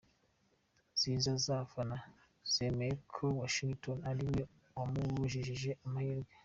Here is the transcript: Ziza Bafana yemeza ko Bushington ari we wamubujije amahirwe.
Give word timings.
Ziza 0.99 1.29
Bafana 1.47 1.97
yemeza 2.55 2.97
ko 3.13 3.23
Bushington 3.39 3.97
ari 4.09 4.23
we 4.31 4.41
wamubujije 4.75 5.71
amahirwe. 5.85 6.33